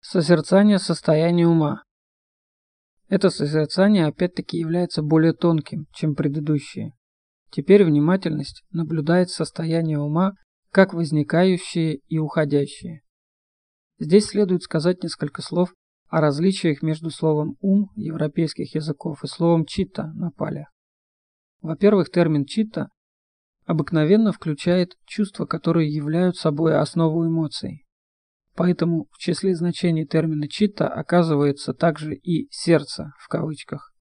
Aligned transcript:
Созерцание 0.00 0.78
состояния 0.78 1.46
ума. 1.48 1.82
Это 3.08 3.30
созерцание 3.30 4.06
опять-таки 4.06 4.56
является 4.56 5.02
более 5.02 5.32
тонким, 5.32 5.86
чем 5.92 6.14
предыдущие. 6.14 6.92
Теперь 7.50 7.84
внимательность 7.84 8.62
наблюдает 8.70 9.30
состояние 9.30 9.98
ума 9.98 10.34
как 10.70 10.94
возникающие 10.94 11.96
и 12.06 12.18
уходящие. 12.18 13.02
Здесь 13.98 14.26
следует 14.26 14.62
сказать 14.62 15.02
несколько 15.02 15.42
слов 15.42 15.74
о 16.06 16.20
различиях 16.20 16.82
между 16.82 17.10
словом 17.10 17.56
«ум» 17.60 17.90
европейских 17.96 18.76
языков 18.76 19.24
и 19.24 19.26
словом 19.26 19.64
«читта» 19.66 20.12
на 20.14 20.30
пале. 20.30 20.66
Во-первых, 21.60 22.10
термин 22.10 22.44
«читта» 22.44 22.88
обыкновенно 23.66 24.32
включает 24.32 24.92
чувства, 25.06 25.44
которые 25.44 25.92
являются 25.92 26.42
собой 26.42 26.78
основу 26.78 27.26
эмоций. 27.26 27.87
Поэтому 28.58 29.06
в 29.12 29.18
числе 29.18 29.54
значений 29.54 30.04
термина 30.04 30.48
«читта» 30.48 30.88
оказывается 30.88 31.74
также 31.74 32.16
и 32.16 32.48
«сердце» 32.50 33.12
в 33.20 33.28
кавычках. 33.28 33.92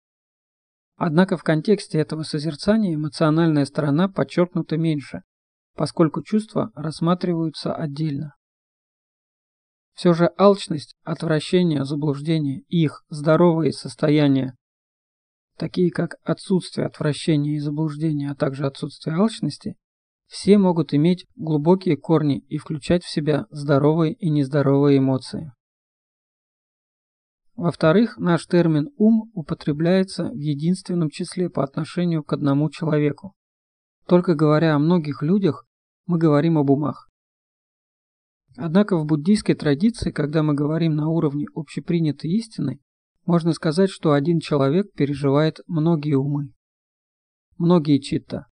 Однако 0.95 1.37
в 1.37 1.43
контексте 1.43 1.99
этого 1.99 2.23
созерцания 2.23 2.95
эмоциональная 2.95 3.65
сторона 3.65 4.07
подчеркнута 4.09 4.77
меньше, 4.77 5.21
поскольку 5.75 6.23
чувства 6.23 6.71
рассматриваются 6.73 7.71
отдельно. 7.71 8.33
Все 9.93 10.13
же 10.13 10.31
алчность, 10.39 10.95
отвращение, 11.03 11.85
заблуждение 11.85 12.61
и 12.67 12.81
их 12.81 13.03
здоровые 13.09 13.71
состояния, 13.71 14.55
такие 15.55 15.91
как 15.91 16.15
отсутствие 16.23 16.87
отвращения 16.87 17.57
и 17.57 17.59
заблуждения, 17.59 18.31
а 18.31 18.35
также 18.35 18.65
отсутствие 18.65 19.17
алчности, 19.17 19.75
все 20.27 20.57
могут 20.57 20.93
иметь 20.93 21.25
глубокие 21.35 21.97
корни 21.97 22.39
и 22.49 22.57
включать 22.57 23.03
в 23.03 23.09
себя 23.09 23.47
здоровые 23.49 24.13
и 24.13 24.29
нездоровые 24.29 24.99
эмоции. 24.99 25.53
Во-вторых, 27.55 28.17
наш 28.17 28.45
термин 28.45 28.89
«ум» 28.97 29.31
употребляется 29.33 30.25
в 30.25 30.37
единственном 30.37 31.09
числе 31.09 31.49
по 31.49 31.63
отношению 31.63 32.23
к 32.23 32.33
одному 32.33 32.69
человеку. 32.69 33.33
Только 34.05 34.35
говоря 34.35 34.75
о 34.75 34.79
многих 34.79 35.23
людях, 35.23 35.65
мы 36.05 36.19
говорим 36.19 36.57
об 36.57 36.69
умах. 36.69 37.09
Однако 38.57 38.97
в 38.97 39.05
буддийской 39.05 39.55
традиции, 39.55 40.11
когда 40.11 40.43
мы 40.43 40.53
говорим 40.53 40.95
на 40.95 41.09
уровне 41.09 41.45
общепринятой 41.55 42.31
истины, 42.31 42.79
можно 43.25 43.53
сказать, 43.53 43.89
что 43.89 44.13
один 44.13 44.39
человек 44.39 44.91
переживает 44.93 45.59
многие 45.67 46.13
умы, 46.13 46.53
многие 47.57 47.99
читта, 47.99 48.47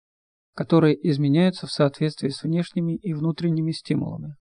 которые 0.54 0.96
изменяются 1.10 1.68
в 1.68 1.72
соответствии 1.72 2.30
с 2.30 2.44
внешними 2.44 2.96
и 2.96 3.14
внутренними 3.14 3.72
стимулами. 3.72 4.36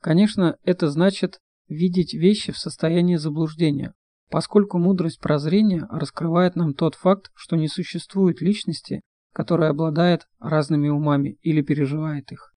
Конечно, 0.00 0.56
это 0.62 0.88
значит 0.88 1.40
видеть 1.68 2.14
вещи 2.14 2.52
в 2.52 2.58
состоянии 2.58 3.16
заблуждения, 3.16 3.92
поскольку 4.30 4.78
мудрость 4.78 5.20
прозрения 5.20 5.86
раскрывает 5.90 6.54
нам 6.54 6.74
тот 6.74 6.94
факт, 6.94 7.30
что 7.34 7.56
не 7.56 7.68
существует 7.68 8.40
личности, 8.40 9.00
которая 9.32 9.70
обладает 9.70 10.26
разными 10.38 10.88
умами 10.88 11.38
или 11.42 11.62
переживает 11.62 12.30
их. 12.30 12.52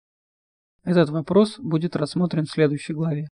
Этот 0.84 1.10
вопрос 1.10 1.58
будет 1.58 1.96
рассмотрен 1.96 2.46
в 2.46 2.52
следующей 2.52 2.94
главе. 2.94 3.28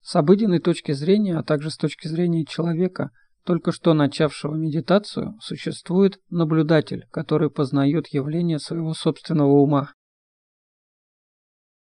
С 0.00 0.16
обыденной 0.16 0.58
точки 0.58 0.92
зрения, 0.92 1.36
а 1.36 1.42
также 1.42 1.70
с 1.70 1.76
точки 1.76 2.08
зрения 2.08 2.44
человека– 2.44 3.10
только 3.44 3.72
что 3.72 3.92
начавшего 3.94 4.54
медитацию, 4.54 5.36
существует 5.40 6.18
наблюдатель, 6.30 7.06
который 7.10 7.50
познает 7.50 8.08
явление 8.08 8.58
своего 8.58 8.94
собственного 8.94 9.52
ума. 9.52 9.92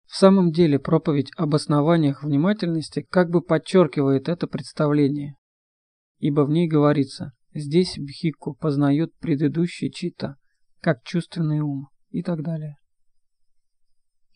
В 0.05 0.15
самом 0.17 0.53
деле 0.53 0.79
проповедь 0.79 1.31
об 1.37 1.55
основаниях 1.55 2.23
внимательности 2.23 3.07
как 3.11 3.31
бы 3.31 3.43
подчеркивает 3.43 4.29
это 4.29 4.47
представление, 4.47 5.37
ибо 6.19 6.43
в 6.43 6.51
ней 6.51 6.69
говорится 6.69 7.33
«здесь 7.53 7.99
Бхикку 7.99 8.55
познает 8.55 9.15
предыдущий 9.19 9.91
чита, 9.91 10.37
как 10.81 11.03
чувственный 11.03 11.61
ум» 11.61 11.89
и 12.11 12.23
так 12.23 12.43
далее. 12.43 12.77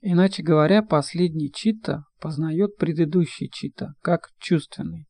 Иначе 0.01 0.43
говоря, 0.43 0.83
последний 0.83 1.51
чита 1.51 2.05
познает 2.21 2.77
предыдущий 2.77 3.49
чита, 3.49 3.95
как 4.03 4.31
чувственный. 4.39 5.07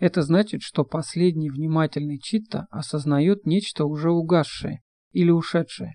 Это 0.00 0.22
значит, 0.22 0.62
что 0.62 0.82
последний 0.82 1.50
внимательный 1.50 2.18
читта 2.18 2.66
осознает 2.70 3.44
нечто 3.44 3.84
уже 3.84 4.10
угасшее 4.10 4.80
или 5.12 5.30
ушедшее, 5.30 5.94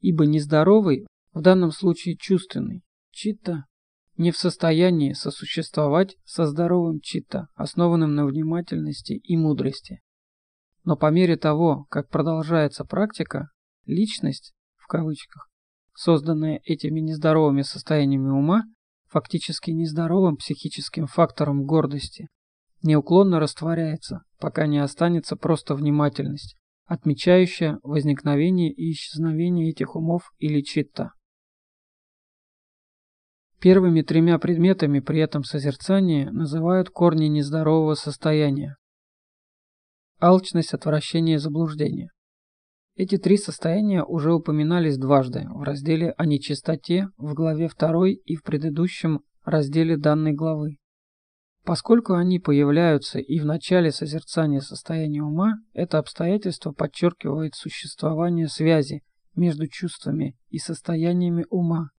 ибо 0.00 0.26
нездоровый, 0.26 1.06
в 1.32 1.42
данном 1.42 1.70
случае 1.70 2.16
чувственный, 2.16 2.82
читта 3.12 3.66
не 4.16 4.32
в 4.32 4.36
состоянии 4.36 5.12
сосуществовать 5.12 6.16
со 6.24 6.46
здоровым 6.46 6.98
читта, 7.00 7.46
основанным 7.54 8.16
на 8.16 8.26
внимательности 8.26 9.12
и 9.12 9.36
мудрости. 9.36 10.00
Но 10.82 10.96
по 10.96 11.10
мере 11.12 11.36
того, 11.36 11.86
как 11.88 12.08
продолжается 12.08 12.84
практика, 12.84 13.50
личность, 13.84 14.54
в 14.76 14.88
кавычках, 14.88 15.48
созданная 15.94 16.60
этими 16.64 16.98
нездоровыми 16.98 17.62
состояниями 17.62 18.30
ума, 18.30 18.64
фактически 19.06 19.70
нездоровым 19.70 20.36
психическим 20.36 21.06
фактором 21.06 21.64
гордости, 21.64 22.28
неуклонно 22.86 23.40
растворяется, 23.40 24.22
пока 24.38 24.66
не 24.66 24.78
останется 24.78 25.36
просто 25.36 25.74
внимательность, 25.74 26.56
отмечающая 26.86 27.78
возникновение 27.82 28.72
и 28.72 28.92
исчезновение 28.92 29.70
этих 29.70 29.96
умов 29.96 30.32
или 30.38 30.62
читта. 30.62 31.12
Первыми 33.60 34.02
тремя 34.02 34.38
предметами 34.38 35.00
при 35.00 35.20
этом 35.20 35.42
созерцании 35.42 36.26
называют 36.26 36.90
корни 36.90 37.26
нездорового 37.26 37.94
состояния. 37.94 38.76
Алчность, 40.20 40.72
отвращение 40.72 41.36
и 41.36 41.38
заблуждение. 41.38 42.10
Эти 42.94 43.18
три 43.18 43.36
состояния 43.36 44.02
уже 44.02 44.32
упоминались 44.32 44.96
дважды 44.96 45.46
в 45.50 45.62
разделе 45.62 46.12
о 46.12 46.24
нечистоте 46.24 47.08
в 47.18 47.34
главе 47.34 47.68
2 47.68 48.08
и 48.08 48.36
в 48.36 48.42
предыдущем 48.42 49.20
разделе 49.44 49.98
данной 49.98 50.32
главы. 50.32 50.78
Поскольку 51.66 52.14
они 52.14 52.38
появляются 52.38 53.18
и 53.18 53.40
в 53.40 53.44
начале 53.44 53.90
созерцания 53.90 54.60
состояния 54.60 55.22
ума, 55.22 55.54
это 55.72 55.98
обстоятельство 55.98 56.70
подчеркивает 56.70 57.56
существование 57.56 58.46
связи 58.46 59.02
между 59.34 59.66
чувствами 59.66 60.38
и 60.48 60.58
состояниями 60.58 61.44
ума. 61.50 61.90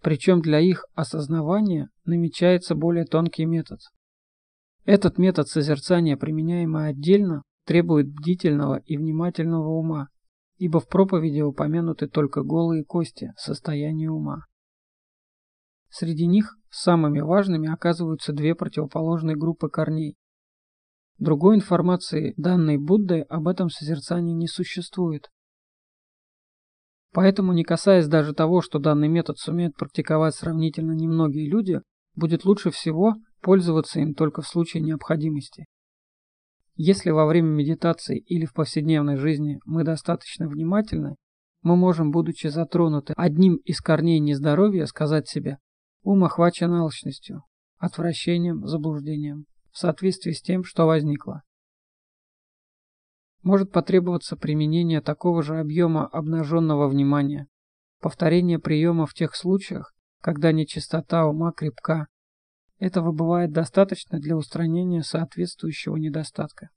Причем 0.00 0.40
для 0.40 0.60
их 0.60 0.86
осознавания 0.94 1.90
намечается 2.06 2.74
более 2.74 3.04
тонкий 3.04 3.44
метод. 3.44 3.80
Этот 4.86 5.18
метод 5.18 5.48
созерцания, 5.48 6.16
применяемый 6.16 6.88
отдельно, 6.88 7.42
требует 7.66 8.08
бдительного 8.08 8.76
и 8.86 8.96
внимательного 8.96 9.68
ума, 9.68 10.08
ибо 10.56 10.80
в 10.80 10.88
проповеди 10.88 11.42
упомянуты 11.42 12.08
только 12.08 12.42
голые 12.42 12.84
кости 12.84 13.34
состояния 13.36 14.08
ума. 14.08 14.46
Среди 15.90 16.26
них 16.26 16.56
самыми 16.70 17.20
важными 17.20 17.72
оказываются 17.72 18.32
две 18.32 18.54
противоположные 18.54 19.36
группы 19.36 19.68
корней. 19.68 20.16
Другой 21.18 21.56
информации, 21.56 22.34
данной 22.36 22.76
Буддой, 22.76 23.22
об 23.22 23.48
этом 23.48 23.70
созерцании 23.70 24.34
не 24.34 24.46
существует. 24.46 25.30
Поэтому, 27.12 27.52
не 27.52 27.64
касаясь 27.64 28.06
даже 28.06 28.34
того, 28.34 28.60
что 28.60 28.78
данный 28.78 29.08
метод 29.08 29.38
сумеют 29.38 29.74
практиковать 29.74 30.34
сравнительно 30.34 30.92
немногие 30.92 31.48
люди, 31.48 31.80
будет 32.14 32.44
лучше 32.44 32.70
всего 32.70 33.14
пользоваться 33.40 33.98
им 34.00 34.14
только 34.14 34.42
в 34.42 34.46
случае 34.46 34.82
необходимости. 34.82 35.64
Если 36.74 37.10
во 37.10 37.26
время 37.26 37.48
медитации 37.48 38.18
или 38.18 38.44
в 38.44 38.52
повседневной 38.52 39.16
жизни 39.16 39.58
мы 39.64 39.82
достаточно 39.82 40.46
внимательны, 40.46 41.16
мы 41.62 41.74
можем, 41.74 42.12
будучи 42.12 42.46
затронуты 42.46 43.14
одним 43.16 43.56
из 43.56 43.80
корней 43.80 44.20
нездоровья, 44.20 44.86
сказать 44.86 45.28
себе 45.28 45.58
Ум 46.02 46.24
охвачен 46.24 46.72
алчностью, 46.72 47.42
отвращением, 47.76 48.66
заблуждением, 48.66 49.46
в 49.72 49.78
соответствии 49.78 50.32
с 50.32 50.40
тем, 50.40 50.64
что 50.64 50.86
возникло. 50.86 51.42
Может 53.42 53.72
потребоваться 53.72 54.36
применение 54.36 55.00
такого 55.00 55.42
же 55.42 55.58
объема 55.58 56.06
обнаженного 56.06 56.88
внимания, 56.88 57.46
повторение 58.00 58.58
приема 58.58 59.06
в 59.06 59.14
тех 59.14 59.34
случаях, 59.34 59.94
когда 60.20 60.52
нечистота 60.52 61.26
ума 61.26 61.52
крепка. 61.52 62.08
Этого 62.78 63.12
бывает 63.12 63.52
достаточно 63.52 64.18
для 64.18 64.36
устранения 64.36 65.02
соответствующего 65.02 65.96
недостатка. 65.96 66.70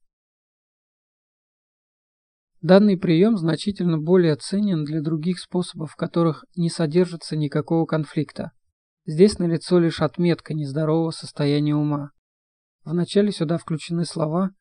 Данный 2.61 2.97
прием 2.97 3.37
значительно 3.37 3.97
более 3.97 4.35
ценен 4.35 4.83
для 4.83 5.01
других 5.01 5.39
способов, 5.39 5.91
в 5.91 5.95
которых 5.95 6.45
не 6.55 6.69
содержится 6.69 7.35
никакого 7.35 7.85
конфликта. 7.85 8.51
Здесь 9.05 9.39
налицо 9.39 9.79
лишь 9.79 10.01
отметка 10.01 10.53
нездорового 10.53 11.11
состояния 11.11 11.75
ума. 11.75 12.11
Вначале 12.83 13.31
сюда 13.31 13.57
включены 13.57 14.05
слова, 14.05 14.51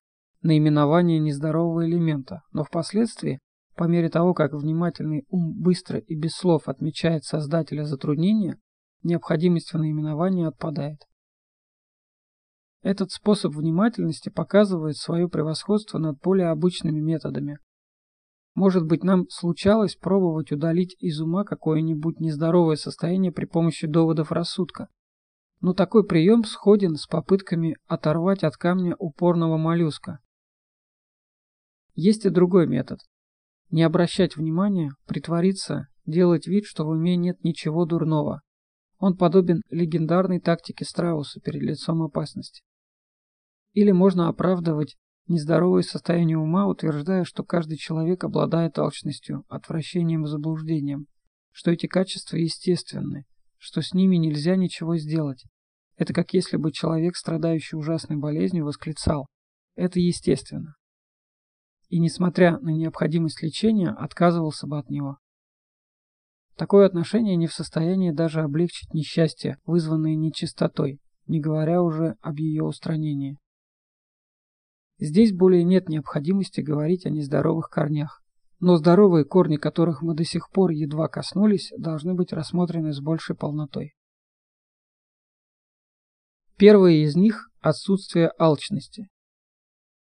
наименование 0.42 1.18
нездорового 1.18 1.86
элемента, 1.86 2.42
но 2.52 2.64
впоследствии, 2.64 3.40
по 3.76 3.84
мере 3.84 4.08
того, 4.08 4.34
как 4.34 4.52
внимательный 4.52 5.24
ум 5.28 5.54
быстро 5.60 5.98
и 5.98 6.14
без 6.14 6.34
слов 6.34 6.68
отмечает 6.68 7.24
создателя 7.24 7.84
затруднения, 7.84 8.58
необходимость 9.02 9.72
в 9.72 9.78
наименовании 9.78 10.46
отпадает. 10.46 11.06
Этот 12.82 13.10
способ 13.10 13.54
внимательности 13.54 14.30
показывает 14.30 14.96
свое 14.96 15.28
превосходство 15.28 15.98
над 15.98 16.18
более 16.20 16.48
обычными 16.48 17.00
методами. 17.00 17.58
Может 18.60 18.84
быть, 18.84 19.02
нам 19.02 19.26
случалось 19.30 19.96
пробовать 19.96 20.52
удалить 20.52 20.94
из 20.98 21.18
ума 21.18 21.44
какое-нибудь 21.44 22.20
нездоровое 22.20 22.76
состояние 22.76 23.32
при 23.32 23.46
помощи 23.46 23.86
доводов 23.86 24.32
рассудка. 24.32 24.88
Но 25.62 25.72
такой 25.72 26.06
прием 26.06 26.44
сходен 26.44 26.96
с 26.96 27.06
попытками 27.06 27.78
оторвать 27.86 28.44
от 28.44 28.58
камня 28.58 28.94
упорного 28.98 29.56
моллюска. 29.56 30.18
Есть 31.94 32.26
и 32.26 32.28
другой 32.28 32.66
метод. 32.66 32.98
Не 33.70 33.82
обращать 33.82 34.36
внимания, 34.36 34.90
притвориться, 35.06 35.86
делать 36.04 36.46
вид, 36.46 36.66
что 36.66 36.84
в 36.84 36.90
уме 36.90 37.16
нет 37.16 37.42
ничего 37.42 37.86
дурного. 37.86 38.42
Он 38.98 39.16
подобен 39.16 39.62
легендарной 39.70 40.38
тактике 40.38 40.84
Страуса 40.84 41.40
перед 41.40 41.62
лицом 41.62 42.02
опасности. 42.02 42.60
Или 43.72 43.92
можно 43.92 44.28
оправдывать 44.28 44.98
нездоровое 45.26 45.82
состояние 45.82 46.38
ума, 46.38 46.66
утверждая, 46.66 47.24
что 47.24 47.44
каждый 47.44 47.76
человек 47.76 48.24
обладает 48.24 48.78
алчностью, 48.78 49.44
отвращением 49.48 50.24
и 50.24 50.28
заблуждением, 50.28 51.06
что 51.52 51.70
эти 51.70 51.86
качества 51.86 52.36
естественны, 52.36 53.24
что 53.56 53.82
с 53.82 53.92
ними 53.92 54.16
нельзя 54.16 54.56
ничего 54.56 54.96
сделать. 54.96 55.44
Это 55.96 56.12
как 56.14 56.32
если 56.32 56.56
бы 56.56 56.72
человек, 56.72 57.16
страдающий 57.16 57.76
ужасной 57.76 58.16
болезнью, 58.16 58.64
восклицал 58.64 59.26
«это 59.76 60.00
естественно» 60.00 60.74
и, 61.90 61.98
несмотря 61.98 62.58
на 62.60 62.70
необходимость 62.70 63.42
лечения, 63.42 63.90
отказывался 63.90 64.66
бы 64.66 64.78
от 64.78 64.88
него. 64.88 65.18
Такое 66.56 66.86
отношение 66.86 67.36
не 67.36 67.48
в 67.48 67.52
состоянии 67.52 68.12
даже 68.12 68.42
облегчить 68.42 68.94
несчастье, 68.94 69.58
вызванное 69.66 70.14
нечистотой, 70.14 71.00
не 71.26 71.40
говоря 71.40 71.82
уже 71.82 72.16
об 72.20 72.38
ее 72.38 72.62
устранении. 72.62 73.38
Здесь 75.00 75.32
более 75.32 75.64
нет 75.64 75.88
необходимости 75.88 76.60
говорить 76.60 77.06
о 77.06 77.10
нездоровых 77.10 77.70
корнях, 77.70 78.22
но 78.58 78.76
здоровые 78.76 79.24
корни, 79.24 79.56
которых 79.56 80.02
мы 80.02 80.14
до 80.14 80.24
сих 80.24 80.50
пор 80.50 80.72
едва 80.72 81.08
коснулись, 81.08 81.72
должны 81.78 82.12
быть 82.14 82.34
рассмотрены 82.34 82.92
с 82.92 83.00
большей 83.00 83.34
полнотой. 83.34 83.94
Первое 86.58 87.04
из 87.04 87.16
них– 87.16 87.48
отсутствие 87.60 88.30
алчности. 88.38 89.08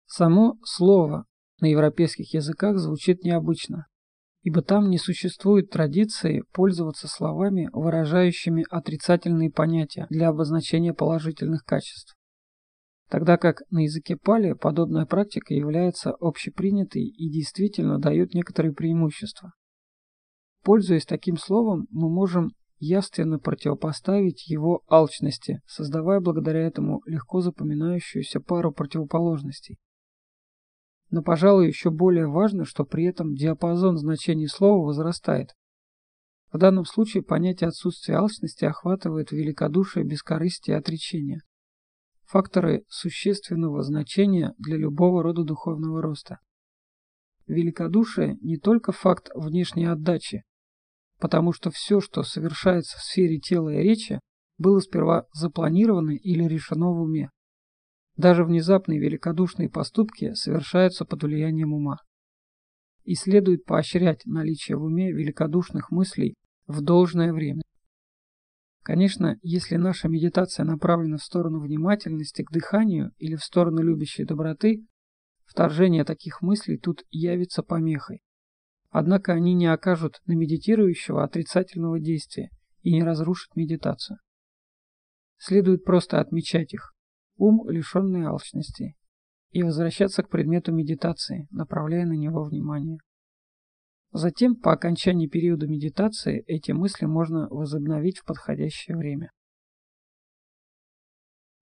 Само 0.07 0.59
слово 0.65 1.27
на 1.61 1.67
европейских 1.67 2.35
языках 2.35 2.79
звучит 2.79 3.23
необычно, 3.23 3.87
ибо 4.43 4.61
там 4.61 4.91
не 4.91 4.99
существует 4.99 5.71
традиции 5.71 6.43
пользоваться 6.53 7.07
словами, 7.07 7.71
выражающими 7.73 8.67
отрицательные 8.69 9.53
понятия 9.53 10.09
для 10.11 10.31
обозначения 10.31 10.93
положительных 10.93 11.63
качеств. 11.63 12.17
Тогда 13.11 13.37
как 13.39 13.63
на 13.71 13.81
языке 13.81 14.17
пали 14.17 14.53
подобная 14.53 15.05
практика 15.05 15.53
является 15.53 16.13
общепринятой 16.21 17.03
и 17.03 17.29
действительно 17.29 17.99
дает 17.99 18.35
некоторые 18.35 18.73
преимущества. 18.73 19.53
Пользуясь 20.63 21.07
таким 21.07 21.37
словом, 21.37 21.89
мы 21.91 22.09
можем 22.09 22.53
явственно 22.79 23.41
противопоставить 23.41 24.49
его 24.49 24.83
алчности, 24.89 25.61
создавая 25.67 26.21
благодаря 26.21 26.61
этому 26.61 27.03
легко 27.05 27.41
запоминающуюся 27.41 28.41
пару 28.41 28.73
противоположностей. 28.73 29.79
Но, 31.11 31.23
пожалуй, 31.23 31.67
еще 31.67 31.91
более 31.91 32.29
важно, 32.29 32.65
что 32.65 32.85
при 32.85 33.07
этом 33.07 33.35
диапазон 33.35 33.97
значений 33.99 34.47
слова 34.47 34.87
возрастает. 34.87 35.57
В 36.53 36.59
данном 36.59 36.85
случае 36.85 37.25
понятие 37.25 37.69
отсутствия 37.69 38.15
алчности 38.15 38.65
охватывает 38.65 39.33
великодушие, 39.33 40.05
бескорыстие 40.05 40.77
и 40.77 40.79
отречение. 40.79 41.41
Факторы 42.31 42.85
существенного 42.89 43.83
значения 43.83 44.55
для 44.57 44.77
любого 44.77 45.25
рода 45.25 45.43
духовного 45.43 46.01
роста. 46.01 46.39
Великодушие 47.49 48.37
не 48.41 48.57
только 48.57 48.93
факт 48.93 49.31
внешней 49.35 49.87
отдачи, 49.87 50.45
потому 51.19 51.53
что 51.53 51.73
все, 51.73 51.99
что 52.01 52.23
совершается 52.23 52.99
в 52.99 53.03
сфере 53.03 53.41
тела 53.41 53.71
и 53.71 53.83
речи, 53.83 54.21
было 54.59 54.79
сперва 54.79 55.27
запланировано 55.33 56.13
или 56.13 56.45
решено 56.45 56.93
в 56.93 57.01
уме. 57.01 57.31
Даже 58.17 58.45
внезапные 58.45 59.01
великодушные 59.01 59.69
поступки 59.69 60.33
совершаются 60.35 61.05
под 61.05 61.25
влиянием 61.25 61.73
ума. 61.73 61.97
И 63.03 63.17
следует 63.17 63.65
поощрять 63.65 64.25
наличие 64.25 64.77
в 64.77 64.85
уме 64.85 65.11
великодушных 65.11 65.91
мыслей 65.91 66.35
в 66.69 66.81
должное 66.81 67.33
время. 67.33 67.63
Конечно, 68.83 69.39
если 69.43 69.77
наша 69.77 70.09
медитация 70.09 70.65
направлена 70.65 71.19
в 71.19 71.23
сторону 71.23 71.61
внимательности 71.61 72.43
к 72.43 72.51
дыханию 72.51 73.13
или 73.19 73.37
в 73.37 73.45
сторону 73.45 73.83
любящей 73.83 74.25
доброты, 74.25 74.87
вторжение 75.45 76.05
таких 76.05 76.41
мыслей 76.41 76.79
тут 76.79 77.05
явится 77.11 77.63
помехой. 77.63 78.23
Однако 78.89 79.33
они 79.33 79.55
не 79.55 79.67
окажут 79.67 80.21
на 80.27 80.33
медитирующего 80.33 81.23
отрицательного 81.23 82.01
действия 82.01 82.51
и 82.83 82.93
не 82.93 83.05
разрушат 83.05 83.55
медитацию. 83.55 84.19
Следует 85.37 85.85
просто 85.85 86.21
отмечать 86.21 86.73
их, 86.75 86.93
ум, 87.37 87.69
лишенный 87.69 88.25
алчности, 88.25 88.97
и 89.51 89.63
возвращаться 89.63 90.23
к 90.23 90.29
предмету 90.29 90.73
медитации, 90.73 91.49
направляя 91.51 92.07
на 92.07 92.13
него 92.13 92.45
внимание. 92.45 92.99
Затем, 94.13 94.57
по 94.57 94.73
окончании 94.73 95.29
периода 95.29 95.69
медитации, 95.69 96.43
эти 96.47 96.73
мысли 96.73 97.07
можно 97.07 97.49
возобновить 97.49 98.19
в 98.19 98.25
подходящее 98.25 98.97
время. 98.97 99.31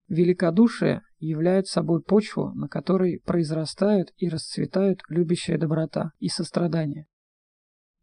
Великодушие 0.08 1.02
является 1.20 1.74
собой 1.74 2.02
почву, 2.02 2.54
на 2.54 2.70
которой 2.70 3.20
произрастают 3.20 4.14
и 4.16 4.30
расцветают 4.30 5.02
любящая 5.10 5.58
доброта 5.58 6.12
и 6.20 6.30
сострадание. 6.30 7.08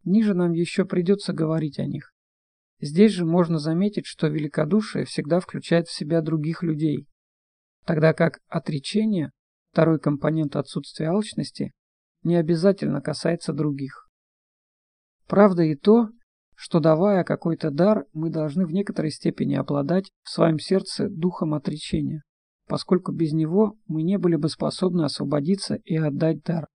Ниже 0.03 0.35
нам 0.35 0.51
еще 0.51 0.85
придется 0.85 1.33
говорить 1.33 1.79
о 1.79 1.85
них. 1.87 2.13
Здесь 2.79 3.13
же 3.13 3.25
можно 3.25 3.57
заметить, 3.57 4.05
что 4.05 4.27
великодушие 4.27 5.05
всегда 5.05 5.39
включает 5.39 5.87
в 5.87 5.93
себя 5.93 6.21
других 6.21 6.61
людей, 6.61 7.07
тогда 7.85 8.13
как 8.13 8.39
отречение, 8.47 9.31
второй 9.71 9.99
компонент 9.99 10.55
отсутствия 10.55 11.07
алчности, 11.07 11.71
не 12.21 12.35
обязательно 12.35 13.01
касается 13.01 13.51
других. 13.51 14.04
Правда 15.27 15.63
и 15.63 15.75
то, 15.75 16.09
что 16.55 16.79
давая 16.79 17.23
какой-то 17.23 17.71
дар, 17.71 18.05
мы 18.13 18.29
должны 18.29 18.65
в 18.65 18.71
некоторой 18.71 19.11
степени 19.11 19.55
обладать 19.55 20.11
в 20.23 20.29
своем 20.29 20.59
сердце 20.59 21.09
духом 21.09 21.53
отречения, 21.53 22.23
поскольку 22.67 23.11
без 23.11 23.33
него 23.33 23.77
мы 23.87 24.03
не 24.03 24.17
были 24.17 24.35
бы 24.35 24.49
способны 24.49 25.03
освободиться 25.03 25.75
и 25.83 25.97
отдать 25.97 26.43
дар. 26.43 26.67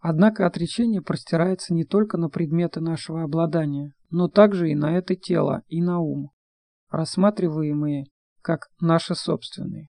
Однако 0.00 0.46
отречение 0.46 1.02
простирается 1.02 1.74
не 1.74 1.84
только 1.84 2.16
на 2.16 2.28
предметы 2.28 2.80
нашего 2.80 3.24
обладания, 3.24 3.92
но 4.10 4.28
также 4.28 4.70
и 4.70 4.74
на 4.74 4.96
это 4.96 5.16
тело, 5.16 5.62
и 5.66 5.82
на 5.82 5.98
ум, 5.98 6.30
рассматриваемые 6.88 8.06
как 8.40 8.68
наши 8.80 9.14
собственные. 9.14 9.88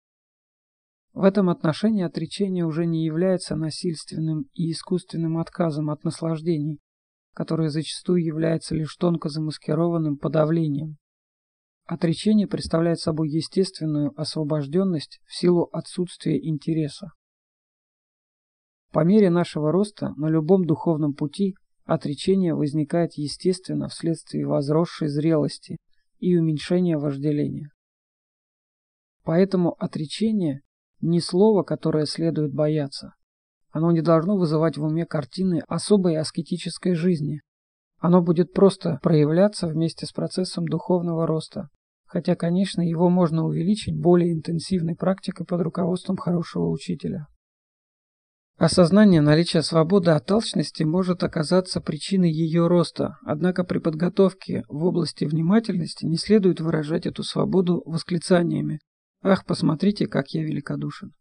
В 1.17 1.23
этом 1.23 1.49
отношении 1.49 2.03
отречение 2.03 2.63
уже 2.63 2.85
не 2.85 3.03
является 3.03 3.55
насильственным 3.55 4.45
и 4.53 4.71
искусственным 4.71 5.39
отказом 5.39 5.89
от 5.89 6.03
наслаждений, 6.03 6.77
которое 7.33 7.69
зачастую 7.69 8.23
является 8.23 8.75
лишь 8.75 8.95
тонко 8.97 9.27
замаскированным 9.27 10.17
подавлением. 10.17 10.97
Отречение 11.87 12.45
представляет 12.45 12.99
собой 12.99 13.31
естественную 13.31 14.13
освобожденность 14.15 15.19
в 15.25 15.35
силу 15.35 15.67
отсутствия 15.71 16.37
интереса. 16.37 17.07
По 18.91 19.03
мере 19.03 19.31
нашего 19.31 19.71
роста 19.71 20.13
на 20.17 20.29
любом 20.29 20.67
духовном 20.67 21.15
пути 21.15 21.55
отречение 21.85 22.53
возникает 22.53 23.13
естественно 23.15 23.87
вследствие 23.87 24.45
возросшей 24.45 25.07
зрелости 25.07 25.77
и 26.19 26.37
уменьшения 26.37 26.95
вожделения. 26.99 27.71
Поэтому 29.23 29.71
отречение 29.79 30.61
не 31.01 31.19
слово, 31.19 31.63
которое 31.63 32.05
следует 32.05 32.53
бояться. 32.53 33.13
Оно 33.71 33.91
не 33.91 34.01
должно 34.01 34.37
вызывать 34.37 34.77
в 34.77 34.83
уме 34.83 35.05
картины 35.05 35.61
особой 35.67 36.17
аскетической 36.17 36.95
жизни. 36.95 37.41
Оно 37.99 38.21
будет 38.21 38.53
просто 38.53 38.99
проявляться 39.01 39.67
вместе 39.67 40.05
с 40.05 40.11
процессом 40.11 40.65
духовного 40.67 41.27
роста, 41.27 41.69
хотя, 42.05 42.35
конечно, 42.35 42.81
его 42.81 43.09
можно 43.09 43.45
увеличить 43.45 43.99
более 43.99 44.33
интенсивной 44.33 44.95
практикой 44.95 45.45
под 45.45 45.61
руководством 45.61 46.17
хорошего 46.17 46.69
учителя. 46.69 47.27
Осознание 48.57 49.21
наличия 49.21 49.61
свободы 49.61 50.09
от 50.11 50.25
толчности 50.25 50.81
может 50.81 51.23
оказаться 51.23 51.79
причиной 51.79 52.31
ее 52.31 52.65
роста, 52.65 53.17
однако 53.23 53.63
при 53.63 53.77
подготовке 53.77 54.63
в 54.67 54.83
области 54.83 55.25
внимательности 55.25 56.05
не 56.05 56.17
следует 56.17 56.59
выражать 56.59 57.05
эту 57.05 57.21
свободу 57.21 57.83
восклицаниями 57.85 58.79
Ах, 59.21 59.45
посмотрите, 59.45 60.07
как 60.07 60.29
я 60.29 60.43
великодушен. 60.43 61.13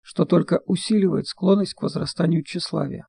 Что 0.00 0.24
только 0.24 0.60
усиливает 0.66 1.26
склонность 1.26 1.74
к 1.74 1.82
возрастанию 1.82 2.42
тщеславия. 2.44 3.06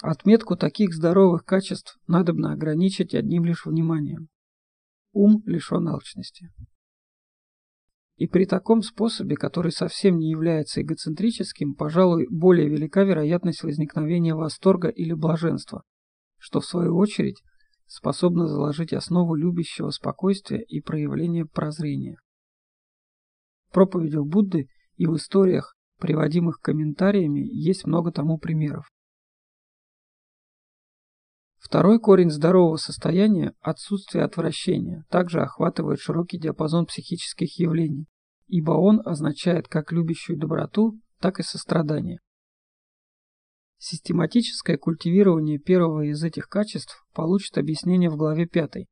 Отметку 0.00 0.56
таких 0.56 0.94
здоровых 0.94 1.44
качеств 1.44 1.98
надобно 2.06 2.52
ограничить 2.52 3.14
одним 3.14 3.44
лишь 3.44 3.66
вниманием. 3.66 4.28
Ум 5.12 5.42
лишен 5.44 5.88
алчности. 5.88 6.50
И 8.16 8.26
при 8.26 8.46
таком 8.46 8.82
способе, 8.82 9.36
который 9.36 9.72
совсем 9.72 10.18
не 10.18 10.30
является 10.30 10.82
эгоцентрическим, 10.82 11.74
пожалуй, 11.74 12.26
более 12.30 12.68
велика 12.68 13.04
вероятность 13.04 13.62
возникновения 13.62 14.34
восторга 14.34 14.88
или 14.88 15.12
блаженства, 15.12 15.82
что 16.36 16.60
в 16.60 16.66
свою 16.66 16.96
очередь 16.96 17.42
способно 17.86 18.46
заложить 18.46 18.92
основу 18.92 19.34
любящего 19.34 19.90
спокойствия 19.90 20.62
и 20.62 20.80
проявления 20.80 21.46
прозрения. 21.46 22.18
Проповедях 23.70 24.24
Будды 24.26 24.68
и 24.96 25.06
в 25.06 25.16
историях, 25.16 25.76
приводимых 25.98 26.60
комментариями, 26.60 27.40
есть 27.40 27.86
много 27.86 28.12
тому 28.12 28.38
примеров. 28.38 28.88
Второй 31.58 31.98
корень 31.98 32.30
здорового 32.30 32.76
состояния– 32.76 33.52
отсутствие 33.60 34.24
отвращения, 34.24 35.04
также 35.10 35.40
охватывает 35.40 36.00
широкий 36.00 36.38
диапазон 36.38 36.86
психических 36.86 37.58
явлений, 37.58 38.06
ибо 38.46 38.72
он 38.72 39.02
означает 39.04 39.68
как 39.68 39.92
любящую 39.92 40.38
доброту, 40.38 40.98
так 41.20 41.40
и 41.40 41.42
сострадание. 41.42 42.20
Систематическое 43.76 44.76
культивирование 44.76 45.58
первого 45.58 46.10
из 46.10 46.22
этих 46.24 46.48
качеств 46.48 47.04
получит 47.12 47.58
объяснение 47.58 48.08
в 48.08 48.16
главе 48.16 48.46
5. 48.46 48.86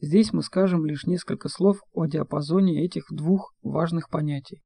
Здесь 0.00 0.32
мы 0.32 0.42
скажем 0.42 0.84
лишь 0.84 1.06
несколько 1.06 1.48
слов 1.48 1.78
о 1.92 2.06
диапазоне 2.06 2.84
этих 2.84 3.04
двух 3.10 3.54
важных 3.62 4.10
понятий. 4.10 4.62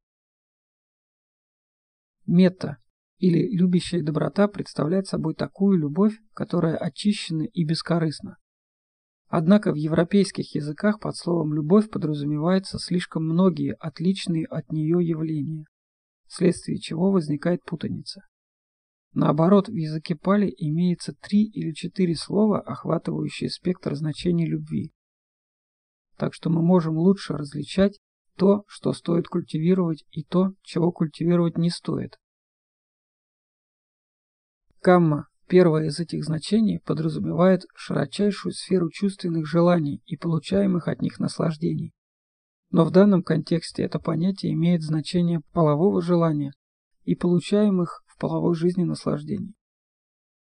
Мета 2.27 2.79
или 3.19 3.55
любящая 3.57 4.03
доброта 4.03 4.49
представляет 4.49 5.07
собой 5.07 5.35
такую 5.35 5.79
любовь, 5.79 6.15
которая 6.33 6.77
очищена 6.77 7.43
и 7.43 7.65
бескорыстна. 7.65 8.39
Однако 9.29 9.71
в 9.71 9.77
европейских 9.77 10.57
языках 10.57 10.99
под 10.99 11.15
словом 11.17 11.55
«любовь» 11.55 11.89
подразумевается 11.89 12.79
слишком 12.79 13.25
многие 13.25 13.75
отличные 13.75 14.45
от 14.47 14.73
нее 14.73 15.07
явления, 15.07 15.67
вследствие 16.27 16.79
чего 16.79 17.13
возникает 17.13 17.63
путаница. 17.63 18.23
Наоборот, 19.13 19.69
в 19.69 19.75
языке 19.75 20.17
пали 20.17 20.53
имеется 20.57 21.13
три 21.13 21.45
или 21.45 21.73
четыре 21.73 22.17
слова, 22.17 22.61
охватывающие 22.61 23.51
спектр 23.51 23.95
значений 23.95 24.47
любви. 24.47 24.93
Так 26.21 26.35
что 26.35 26.51
мы 26.51 26.61
можем 26.61 26.99
лучше 26.99 27.33
различать 27.33 27.99
то, 28.37 28.65
что 28.67 28.93
стоит 28.93 29.27
культивировать, 29.27 30.05
и 30.11 30.23
то, 30.23 30.53
чего 30.61 30.93
культивировать 30.93 31.57
не 31.57 31.71
стоит. 31.71 32.19
Камма, 34.83 35.29
первое 35.49 35.87
из 35.87 35.99
этих 35.99 36.23
значений, 36.25 36.79
подразумевает 36.81 37.63
широчайшую 37.75 38.53
сферу 38.53 38.91
чувственных 38.91 39.47
желаний 39.47 40.03
и 40.05 40.19
получаемых 40.19 40.89
от 40.89 41.01
них 41.01 41.21
наслаждений. 41.21 41.95
Но 42.71 42.85
в 42.85 42.91
данном 42.91 43.23
контексте 43.23 43.83
это 43.83 43.99
понятие 43.99 44.53
имеет 44.53 44.83
значение 44.83 45.41
полового 45.55 46.03
желания 46.03 46.53
и 47.05 47.15
получаемых 47.15 48.03
в 48.07 48.19
половой 48.19 48.55
жизни 48.55 48.85
наслаждений. 48.85 49.55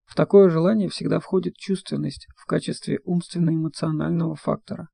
В 0.05 0.15
такое 0.15 0.47
желание 0.47 0.87
всегда 0.87 1.19
входит 1.19 1.57
чувственность 1.57 2.29
в 2.37 2.45
качестве 2.45 3.01
умственно-эмоционального 3.03 4.35
фактора. 4.37 4.87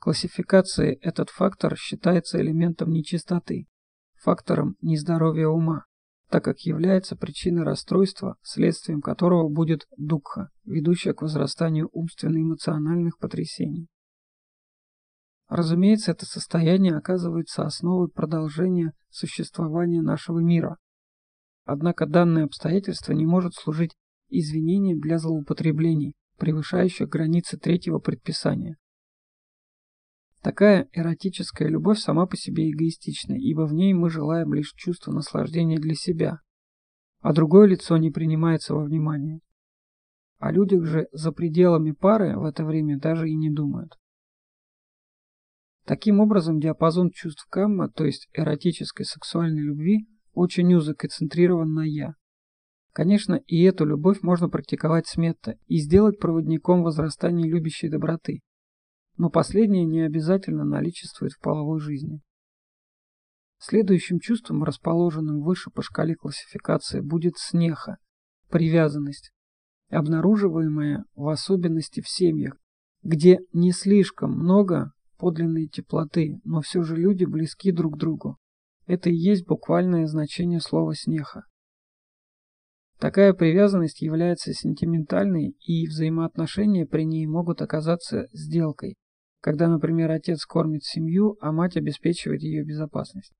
Классификации 0.00 0.98
этот 1.02 1.30
фактор 1.30 1.76
считается 1.76 2.40
элементом 2.40 2.90
нечистоты, 2.90 3.68
фактором 4.16 4.76
нездоровья 4.80 5.46
ума 5.46 5.84
так 6.30 6.44
как 6.44 6.60
является 6.60 7.16
причиной 7.16 7.64
расстройства, 7.64 8.36
следствием 8.42 9.00
которого 9.00 9.48
будет 9.48 9.86
дукха, 9.96 10.50
ведущая 10.64 11.12
к 11.12 11.22
возрастанию 11.22 11.90
умственно-эмоциональных 11.92 13.18
потрясений. 13.18 13.88
Разумеется, 15.48 16.12
это 16.12 16.26
состояние 16.26 16.96
оказывается 16.96 17.64
основой 17.64 18.08
продолжения 18.08 18.92
существования 19.10 20.00
нашего 20.00 20.38
мира. 20.38 20.76
Однако 21.64 22.06
данное 22.06 22.44
обстоятельство 22.44 23.12
не 23.12 23.26
может 23.26 23.54
служить 23.54 23.96
извинением 24.28 25.00
для 25.00 25.18
злоупотреблений, 25.18 26.14
превышающих 26.38 27.08
границы 27.08 27.58
третьего 27.58 27.98
предписания. 27.98 28.76
Такая 30.42 30.88
эротическая 30.92 31.68
любовь 31.68 31.98
сама 31.98 32.26
по 32.26 32.36
себе 32.36 32.70
эгоистична, 32.70 33.34
ибо 33.34 33.66
в 33.66 33.74
ней 33.74 33.92
мы 33.92 34.08
желаем 34.08 34.54
лишь 34.54 34.72
чувства 34.72 35.12
наслаждения 35.12 35.78
для 35.78 35.94
себя, 35.94 36.40
а 37.20 37.34
другое 37.34 37.66
лицо 37.66 37.98
не 37.98 38.10
принимается 38.10 38.74
во 38.74 38.84
внимание. 38.84 39.40
О 40.38 40.50
людях 40.50 40.86
же 40.86 41.08
за 41.12 41.32
пределами 41.32 41.92
пары 41.92 42.38
в 42.38 42.44
это 42.44 42.64
время 42.64 42.98
даже 42.98 43.28
и 43.28 43.36
не 43.36 43.50
думают. 43.50 43.98
Таким 45.84 46.20
образом, 46.20 46.58
диапазон 46.58 47.10
чувств 47.10 47.46
камма, 47.50 47.90
то 47.90 48.06
есть 48.06 48.28
эротической 48.32 49.04
сексуальной 49.04 49.62
любви, 49.62 50.06
очень 50.32 50.72
узок 50.72 51.04
и 51.04 51.08
центрирован 51.08 51.74
на 51.74 51.82
«я». 51.82 52.14
Конечно, 52.92 53.34
и 53.34 53.62
эту 53.62 53.84
любовь 53.84 54.22
можно 54.22 54.48
практиковать 54.48 55.06
с 55.06 55.16
метта 55.18 55.56
и 55.66 55.76
сделать 55.78 56.18
проводником 56.18 56.82
возрастания 56.82 57.46
любящей 57.46 57.88
доброты 57.88 58.40
но 59.20 59.28
последнее 59.28 59.84
не 59.84 60.00
обязательно 60.00 60.64
наличествует 60.64 61.32
в 61.32 61.40
половой 61.40 61.78
жизни. 61.78 62.22
Следующим 63.58 64.18
чувством, 64.18 64.64
расположенным 64.64 65.42
выше 65.42 65.70
по 65.70 65.82
шкале 65.82 66.14
классификации, 66.14 67.02
будет 67.02 67.34
снеха, 67.36 67.98
привязанность, 68.48 69.30
обнаруживаемая 69.90 71.04
в 71.14 71.28
особенности 71.28 72.00
в 72.00 72.08
семьях, 72.08 72.56
где 73.02 73.40
не 73.52 73.72
слишком 73.72 74.32
много 74.32 74.92
подлинной 75.18 75.66
теплоты, 75.66 76.40
но 76.44 76.62
все 76.62 76.82
же 76.82 76.96
люди 76.96 77.26
близки 77.26 77.72
друг 77.72 77.96
к 77.96 77.98
другу. 77.98 78.38
Это 78.86 79.10
и 79.10 79.14
есть 79.14 79.46
буквальное 79.46 80.06
значение 80.06 80.60
слова 80.60 80.94
«снеха». 80.94 81.42
Такая 82.98 83.34
привязанность 83.34 84.00
является 84.00 84.54
сентиментальной, 84.54 85.54
и 85.60 85.86
взаимоотношения 85.86 86.86
при 86.86 87.04
ней 87.04 87.26
могут 87.26 87.60
оказаться 87.60 88.26
сделкой, 88.32 88.96
когда, 89.40 89.68
например, 89.68 90.10
отец 90.10 90.44
кормит 90.44 90.84
семью, 90.84 91.36
а 91.40 91.52
мать 91.52 91.76
обеспечивает 91.76 92.42
ее 92.42 92.64
безопасность. 92.64 93.32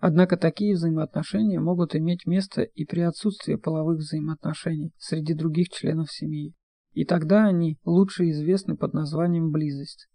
Однако 0.00 0.36
такие 0.36 0.74
взаимоотношения 0.74 1.58
могут 1.58 1.96
иметь 1.96 2.24
место 2.24 2.62
и 2.62 2.84
при 2.84 3.00
отсутствии 3.00 3.56
половых 3.56 3.98
взаимоотношений 3.98 4.92
среди 4.96 5.34
других 5.34 5.70
членов 5.70 6.10
семьи, 6.10 6.54
и 6.92 7.04
тогда 7.04 7.46
они 7.46 7.78
лучше 7.84 8.30
известны 8.30 8.76
под 8.76 8.94
названием 8.94 9.50
близость. 9.50 10.08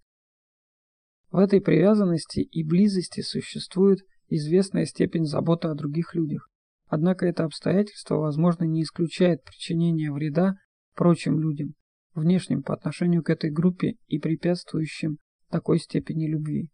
В 1.31 1.37
этой 1.37 1.59
привязанности 1.59 2.39
и 2.39 2.63
близости 2.63 3.21
существует 3.21 3.99
известная 4.29 4.85
степень 4.85 5.25
заботы 5.25 5.67
о 5.67 5.75
других 5.75 6.15
людях, 6.15 6.47
однако 6.87 7.25
это 7.25 7.43
обстоятельство, 7.43 8.15
возможно, 8.15 8.63
не 8.63 8.83
исключает 8.83 9.43
причинения 9.43 10.11
вреда 10.11 10.53
прочим 10.95 11.39
людям, 11.39 11.73
внешним 12.15 12.63
по 12.63 12.73
отношению 12.73 13.23
к 13.23 13.29
этой 13.29 13.51
группе 13.51 13.95
и 14.07 14.19
препятствующим 14.19 15.17
такой 15.49 15.79
степени 15.79 16.27
любви. 16.27 16.69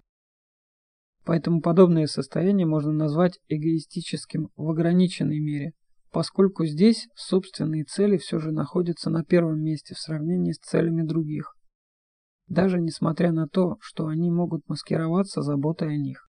Поэтому 1.25 1.61
подобное 1.61 2.07
состояние 2.07 2.65
можно 2.65 2.91
назвать 2.91 3.39
эгоистическим 3.47 4.49
в 4.55 4.69
ограниченной 4.69 5.39
мере, 5.39 5.73
поскольку 6.11 6.65
здесь 6.65 7.07
собственные 7.15 7.83
цели 7.83 8.17
все 8.17 8.39
же 8.39 8.51
находятся 8.51 9.09
на 9.09 9.23
первом 9.23 9.61
месте 9.61 9.93
в 9.93 9.99
сравнении 9.99 10.53
с 10.53 10.59
целями 10.59 11.03
других, 11.03 11.53
даже 12.47 12.79
несмотря 12.79 13.31
на 13.31 13.47
то, 13.47 13.77
что 13.79 14.07
они 14.07 14.31
могут 14.31 14.67
маскироваться 14.67 15.41
заботой 15.41 15.93
о 15.93 15.97
них. 15.97 16.29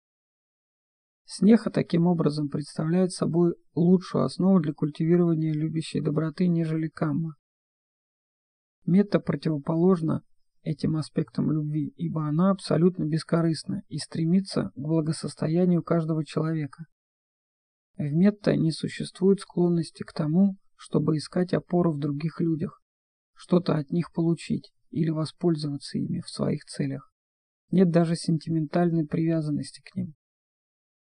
Снеха 1.26 1.72
таким 1.72 2.06
образом 2.06 2.50
представляет 2.50 3.14
собой 3.14 3.56
лучшую 3.74 4.26
основу 4.26 4.60
для 4.60 4.74
культивирования 4.74 5.54
любящей 5.54 6.02
доброты, 6.02 6.48
нежели 6.48 6.90
камма. 6.90 7.36
Метта 8.86 9.20
противоположна 9.20 10.24
этим 10.62 10.98
аспектам 10.98 11.52
любви, 11.52 11.94
ибо 11.98 12.28
она 12.28 12.52
абсолютно 12.52 13.04
бескорыстна 13.06 13.84
и 13.88 13.98
стремится 13.98 14.72
к 14.76 14.80
благосостоянию 14.80 15.84
каждого 15.84 16.26
человека. 16.26 16.86
В 17.98 18.12
метта 18.12 18.56
не 18.56 18.72
существует 18.72 19.40
склонности 19.40 20.04
к 20.04 20.14
тому, 20.14 20.58
чтобы 20.76 21.18
искать 21.18 21.54
опору 21.54 21.94
в 21.94 22.00
других 22.00 22.42
людях, 22.42 22.82
что-то 23.34 23.76
от 23.76 23.92
них 23.92 24.12
получить 24.12 24.74
или 24.90 25.10
воспользоваться 25.10 25.98
ими 25.98 26.22
в 26.22 26.30
своих 26.30 26.66
целях. 26.66 27.12
Нет 27.72 27.90
даже 27.90 28.16
сентиментальной 28.16 29.06
привязанности 29.06 29.82
к 29.82 29.96
ним. 29.96 30.14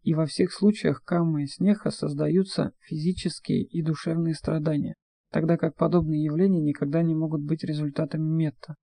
И 0.02 0.14
во 0.14 0.26
всех 0.26 0.52
случаях 0.52 1.02
камма 1.02 1.42
и 1.42 1.46
снеха 1.46 1.90
создаются 1.90 2.72
физические 2.80 3.62
и 3.62 3.82
душевные 3.82 4.34
страдания, 4.34 4.94
тогда 5.30 5.56
как 5.56 5.76
подобные 5.76 6.22
явления 6.22 6.60
никогда 6.60 7.02
не 7.02 7.14
могут 7.14 7.42
быть 7.42 7.64
результатами 7.64 8.28
метта. 8.28 8.74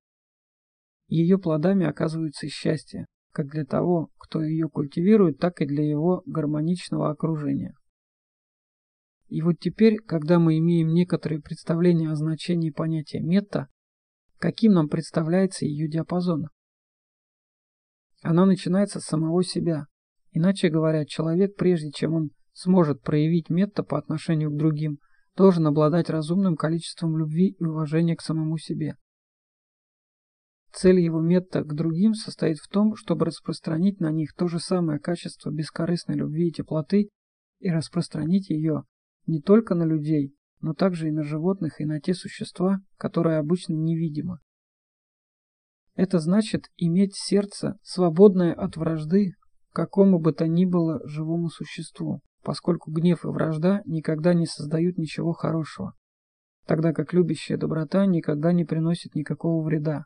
Ее 1.07 1.37
плодами 1.37 1.85
оказывается 1.85 2.47
счастье, 2.47 3.05
как 3.31 3.47
для 3.47 3.65
того, 3.65 4.09
кто 4.17 4.41
ее 4.41 4.69
культивирует, 4.69 5.37
так 5.39 5.61
и 5.61 5.65
для 5.65 5.83
его 5.83 6.23
гармоничного 6.25 7.11
окружения. 7.11 7.75
И 9.27 9.41
вот 9.41 9.55
теперь, 9.59 9.97
когда 9.97 10.39
мы 10.39 10.57
имеем 10.59 10.93
некоторые 10.93 11.41
представления 11.41 12.09
о 12.09 12.15
значении 12.15 12.69
понятия 12.69 13.19
метта, 13.19 13.67
каким 14.37 14.73
нам 14.73 14.87
представляется 14.87 15.65
ее 15.65 15.89
диапазон? 15.89 16.47
Она 18.21 18.45
начинается 18.45 18.99
с 18.99 19.05
самого 19.05 19.43
себя. 19.43 19.85
Иначе 20.31 20.69
говоря, 20.69 21.05
человек, 21.05 21.55
прежде 21.55 21.91
чем 21.91 22.13
он 22.13 22.29
сможет 22.53 23.01
проявить 23.01 23.49
метта 23.49 23.83
по 23.83 23.97
отношению 23.97 24.51
к 24.51 24.57
другим, 24.57 24.99
должен 25.35 25.67
обладать 25.67 26.09
разумным 26.09 26.55
количеством 26.55 27.17
любви 27.17 27.55
и 27.59 27.63
уважения 27.63 28.15
к 28.15 28.21
самому 28.21 28.57
себе. 28.57 28.95
Цель 30.71 30.99
его 30.99 31.21
метта 31.21 31.63
к 31.63 31.73
другим 31.73 32.13
состоит 32.13 32.57
в 32.57 32.67
том, 32.67 32.95
чтобы 32.95 33.25
распространить 33.25 33.99
на 33.99 34.11
них 34.11 34.33
то 34.33 34.47
же 34.47 34.59
самое 34.59 34.99
качество 34.99 35.49
бескорыстной 35.49 36.17
любви 36.17 36.49
и 36.49 36.51
теплоты 36.51 37.09
и 37.59 37.69
распространить 37.69 38.49
ее 38.49 38.83
не 39.25 39.41
только 39.41 39.73
на 39.73 39.83
людей, 39.83 40.35
но 40.59 40.73
также 40.73 41.07
и 41.07 41.11
на 41.11 41.23
животных 41.23 41.79
и 41.79 41.85
на 41.85 42.01
те 42.01 42.13
существа, 42.13 42.81
которые 42.97 43.37
обычно 43.37 43.73
невидимы. 43.73 44.39
Это 45.95 46.19
значит 46.19 46.65
иметь 46.75 47.15
сердце, 47.15 47.77
свободное 47.81 48.53
от 48.53 48.75
вражды, 48.75 49.31
какому 49.71 50.19
бы 50.19 50.33
то 50.33 50.45
ни 50.45 50.65
было 50.65 50.99
живому 51.07 51.49
существу, 51.49 52.21
поскольку 52.45 52.91
гнев 52.91 53.25
и 53.25 53.27
вражда 53.27 53.81
никогда 53.85 54.35
не 54.35 54.45
создают 54.45 54.99
ничего 54.99 55.33
хорошего, 55.33 55.93
тогда 56.67 56.93
как 56.93 57.11
любящая 57.11 57.57
доброта 57.57 58.05
никогда 58.05 58.53
не 58.53 58.65
приносит 58.65 59.15
никакого 59.15 59.65
вреда. 59.65 60.05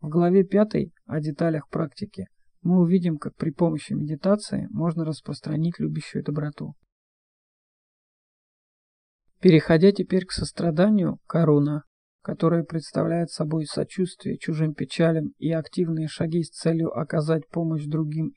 В 0.00 0.08
главе 0.08 0.42
5 0.42 0.90
о 1.06 1.20
деталях 1.20 1.68
практики 1.68 2.26
мы 2.60 2.80
увидим, 2.80 3.18
как 3.18 3.36
при 3.36 3.50
помощи 3.50 3.92
медитации 3.92 4.66
можно 4.70 5.04
распространить 5.04 5.78
любящую 5.78 6.24
доброту. 6.24 6.74
Переходя 9.40 9.92
теперь 9.92 10.26
к 10.26 10.32
состраданию, 10.32 11.18
коруна, 11.28 11.84
которая 12.22 12.64
представляет 12.64 13.30
собой 13.30 13.66
сочувствие 13.66 14.38
чужим 14.38 14.74
печалям 14.74 15.34
и 15.38 15.52
активные 15.52 16.08
шаги 16.08 16.42
с 16.42 16.50
целью 16.50 16.90
оказать 16.90 17.48
помощь 17.48 17.84
другим, 17.84 18.32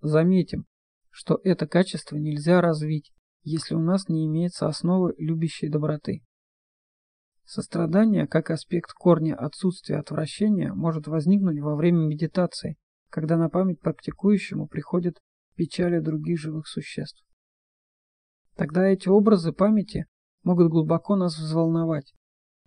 заметим, 0.00 0.66
что 1.14 1.40
это 1.44 1.68
качество 1.68 2.16
нельзя 2.16 2.60
развить, 2.60 3.12
если 3.44 3.76
у 3.76 3.80
нас 3.80 4.08
не 4.08 4.26
имеется 4.26 4.66
основы 4.66 5.14
любящей 5.16 5.68
доброты. 5.68 6.24
Сострадание, 7.44 8.26
как 8.26 8.50
аспект 8.50 8.92
корня 8.92 9.36
отсутствия 9.36 9.98
отвращения, 9.98 10.72
может 10.72 11.06
возникнуть 11.06 11.60
во 11.60 11.76
время 11.76 11.98
медитации, 11.98 12.76
когда 13.10 13.36
на 13.36 13.48
память 13.48 13.78
практикующему 13.78 14.66
приходят 14.66 15.18
печали 15.54 16.00
других 16.00 16.40
живых 16.40 16.66
существ. 16.66 17.24
Тогда 18.56 18.84
эти 18.88 19.08
образы 19.08 19.52
памяти 19.52 20.06
могут 20.42 20.68
глубоко 20.68 21.14
нас 21.14 21.38
взволновать. 21.38 22.12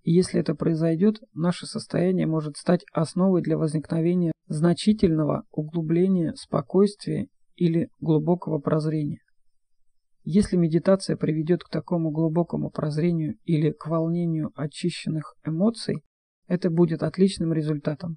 И 0.04 0.12
если 0.12 0.40
это 0.40 0.54
произойдет, 0.54 1.20
наше 1.34 1.66
состояние 1.66 2.26
может 2.26 2.56
стать 2.56 2.86
основой 2.94 3.42
для 3.42 3.58
возникновения 3.58 4.32
значительного 4.46 5.44
углубления 5.50 6.32
спокойствия 6.34 7.28
или 7.58 7.90
глубокого 7.98 8.58
прозрения. 8.60 9.20
Если 10.22 10.56
медитация 10.56 11.16
приведет 11.16 11.64
к 11.64 11.70
такому 11.70 12.10
глубокому 12.10 12.70
прозрению 12.70 13.36
или 13.44 13.72
к 13.72 13.86
волнению 13.86 14.52
очищенных 14.54 15.34
эмоций, 15.44 16.04
это 16.46 16.70
будет 16.70 17.02
отличным 17.02 17.52
результатом. 17.52 18.16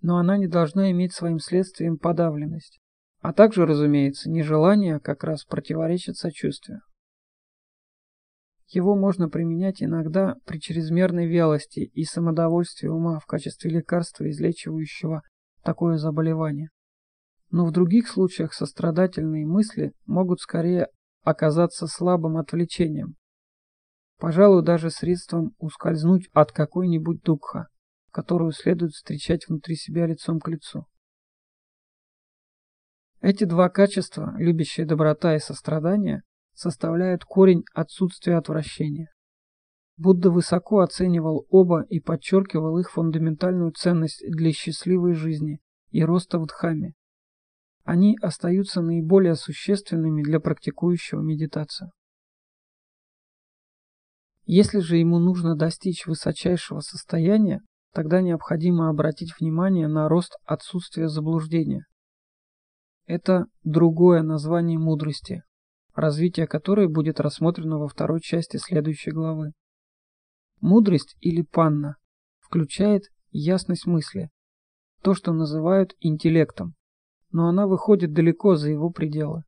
Но 0.00 0.16
она 0.16 0.38
не 0.38 0.48
должна 0.48 0.90
иметь 0.90 1.12
своим 1.12 1.38
следствием 1.38 1.98
подавленность, 1.98 2.80
а 3.20 3.32
также, 3.32 3.66
разумеется, 3.66 4.30
нежелание 4.30 4.98
как 4.98 5.24
раз 5.24 5.44
противоречит 5.44 6.16
сочувствию. 6.16 6.80
Его 8.68 8.96
можно 8.96 9.28
применять 9.28 9.82
иногда 9.82 10.36
при 10.46 10.58
чрезмерной 10.58 11.26
вялости 11.26 11.80
и 11.80 12.04
самодовольстве 12.04 12.90
ума 12.90 13.18
в 13.18 13.26
качестве 13.26 13.70
лекарства, 13.70 14.28
излечивающего 14.30 15.22
такое 15.62 15.98
заболевание. 15.98 16.70
Но 17.52 17.66
в 17.66 17.70
других 17.70 18.08
случаях 18.08 18.54
сострадательные 18.54 19.46
мысли 19.46 19.92
могут 20.06 20.40
скорее 20.40 20.88
оказаться 21.22 21.86
слабым 21.86 22.38
отвлечением. 22.38 23.16
Пожалуй, 24.18 24.64
даже 24.64 24.88
средством 24.88 25.54
ускользнуть 25.58 26.30
от 26.32 26.50
какой-нибудь 26.50 27.20
дукха, 27.22 27.68
которую 28.10 28.52
следует 28.52 28.92
встречать 28.92 29.46
внутри 29.46 29.76
себя 29.76 30.06
лицом 30.06 30.40
к 30.40 30.48
лицу. 30.48 30.86
Эти 33.20 33.44
два 33.44 33.68
качества, 33.68 34.34
любящая 34.38 34.86
доброта 34.86 35.36
и 35.36 35.38
сострадание, 35.38 36.22
составляют 36.54 37.24
корень 37.24 37.64
отсутствия 37.74 38.38
отвращения. 38.38 39.10
Будда 39.98 40.30
высоко 40.30 40.80
оценивал 40.80 41.46
оба 41.50 41.82
и 41.82 42.00
подчеркивал 42.00 42.78
их 42.78 42.90
фундаментальную 42.90 43.72
ценность 43.72 44.24
для 44.26 44.52
счастливой 44.52 45.12
жизни 45.12 45.60
и 45.90 46.02
роста 46.02 46.38
в 46.38 46.46
Дхамме. 46.46 46.94
Они 47.84 48.16
остаются 48.22 48.80
наиболее 48.80 49.34
существенными 49.34 50.22
для 50.22 50.38
практикующего 50.38 51.20
медитацию. 51.20 51.90
Если 54.44 54.80
же 54.80 54.96
ему 54.96 55.18
нужно 55.18 55.56
достичь 55.56 56.06
высочайшего 56.06 56.80
состояния, 56.80 57.60
тогда 57.92 58.20
необходимо 58.20 58.88
обратить 58.88 59.38
внимание 59.38 59.88
на 59.88 60.08
рост 60.08 60.36
отсутствия 60.44 61.08
заблуждения. 61.08 61.84
Это 63.06 63.46
другое 63.64 64.22
название 64.22 64.78
мудрости, 64.78 65.42
развитие 65.94 66.46
которой 66.46 66.88
будет 66.88 67.20
рассмотрено 67.20 67.78
во 67.78 67.88
второй 67.88 68.20
части 68.20 68.56
следующей 68.56 69.10
главы. 69.10 69.52
Мудрость 70.60 71.16
или 71.20 71.42
панна 71.42 71.96
включает 72.40 73.04
ясность 73.30 73.86
мысли, 73.86 74.30
то, 75.02 75.14
что 75.14 75.32
называют 75.32 75.94
интеллектом, 76.00 76.74
но 77.32 77.48
она 77.48 77.66
выходит 77.66 78.12
далеко 78.12 78.56
за 78.56 78.70
его 78.70 78.90
пределы. 78.90 79.44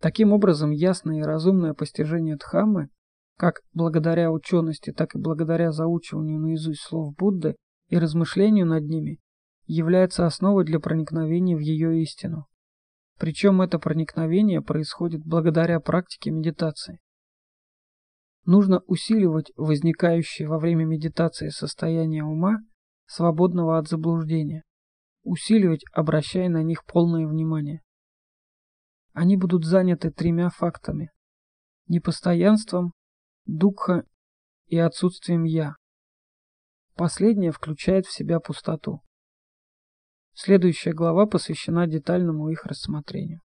Таким 0.00 0.32
образом, 0.32 0.70
ясное 0.70 1.18
и 1.18 1.22
разумное 1.22 1.74
постижение 1.74 2.36
Дхаммы, 2.36 2.88
как 3.36 3.60
благодаря 3.72 4.30
учености, 4.30 4.92
так 4.92 5.14
и 5.14 5.18
благодаря 5.18 5.72
заучиванию 5.72 6.40
наизусть 6.40 6.82
слов 6.82 7.14
Будды 7.16 7.56
и 7.88 7.98
размышлению 7.98 8.66
над 8.66 8.84
ними, 8.84 9.18
является 9.66 10.24
основой 10.24 10.64
для 10.64 10.80
проникновения 10.80 11.56
в 11.56 11.60
ее 11.60 12.00
истину. 12.02 12.46
Причем 13.18 13.60
это 13.60 13.78
проникновение 13.80 14.62
происходит 14.62 15.22
благодаря 15.24 15.80
практике 15.80 16.30
медитации. 16.30 17.00
Нужно 18.44 18.80
усиливать 18.86 19.52
возникающее 19.56 20.48
во 20.48 20.58
время 20.58 20.84
медитации 20.84 21.48
состояние 21.48 22.24
ума, 22.24 22.58
свободного 23.06 23.78
от 23.78 23.88
заблуждения, 23.88 24.62
усиливать, 25.28 25.84
обращая 25.92 26.48
на 26.48 26.62
них 26.62 26.84
полное 26.84 27.26
внимание. 27.26 27.82
Они 29.12 29.36
будут 29.36 29.64
заняты 29.64 30.10
тремя 30.10 30.48
фактами– 30.48 31.10
непостоянством, 31.88 32.92
духа 33.46 34.04
и 34.66 34.78
отсутствием 34.78 35.44
«я». 35.44 35.74
Последнее 36.94 37.52
включает 37.52 38.06
в 38.06 38.12
себя 38.12 38.40
пустоту. 38.40 39.02
Следующая 40.34 40.92
глава 40.92 41.26
посвящена 41.26 41.86
детальному 41.86 42.48
их 42.48 42.64
рассмотрению. 42.64 43.40